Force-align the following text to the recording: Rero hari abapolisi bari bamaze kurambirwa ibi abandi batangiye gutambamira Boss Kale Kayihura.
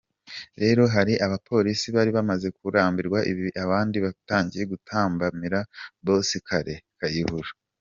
Rero 0.61 0.83
hari 0.95 1.13
abapolisi 1.25 1.87
bari 1.95 2.11
bamaze 2.17 2.47
kurambirwa 2.57 3.19
ibi 3.31 3.47
abandi 3.63 3.97
batangiye 4.05 4.63
gutambamira 4.71 5.59
Boss 6.05 6.29
Kale 6.47 6.75
Kayihura. 6.99 7.51